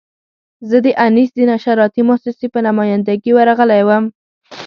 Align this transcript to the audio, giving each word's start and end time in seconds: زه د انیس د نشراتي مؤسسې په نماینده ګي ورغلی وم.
زه 0.69 0.77
د 0.85 0.87
انیس 1.05 1.29
د 1.35 1.39
نشراتي 1.51 2.01
مؤسسې 2.09 2.47
په 2.53 2.59
نماینده 2.67 3.13
ګي 3.23 3.31
ورغلی 3.35 3.81
وم. 3.87 4.05